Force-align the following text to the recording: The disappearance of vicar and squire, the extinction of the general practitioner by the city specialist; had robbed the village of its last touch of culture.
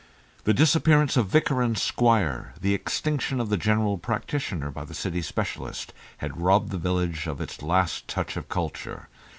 The 0.45 0.53
disappearance 0.55 1.15
of 1.15 1.27
vicar 1.27 1.61
and 1.61 1.77
squire, 1.77 2.55
the 2.59 2.73
extinction 2.73 3.39
of 3.39 3.49
the 3.49 3.55
general 3.55 3.99
practitioner 3.99 4.71
by 4.71 4.83
the 4.83 4.95
city 4.95 5.21
specialist; 5.21 5.93
had 6.17 6.41
robbed 6.41 6.71
the 6.71 6.79
village 6.79 7.27
of 7.27 7.39
its 7.39 7.61
last 7.61 8.07
touch 8.07 8.35
of 8.35 8.49
culture. 8.49 9.09